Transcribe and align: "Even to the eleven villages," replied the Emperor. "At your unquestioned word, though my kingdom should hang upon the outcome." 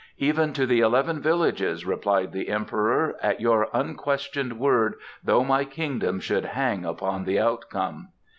"Even 0.17 0.51
to 0.53 0.65
the 0.65 0.79
eleven 0.79 1.21
villages," 1.21 1.85
replied 1.85 2.31
the 2.31 2.49
Emperor. 2.49 3.15
"At 3.21 3.39
your 3.39 3.67
unquestioned 3.71 4.57
word, 4.59 4.95
though 5.23 5.43
my 5.43 5.63
kingdom 5.63 6.19
should 6.19 6.45
hang 6.45 6.83
upon 6.85 7.23
the 7.23 7.37
outcome." 7.39 8.07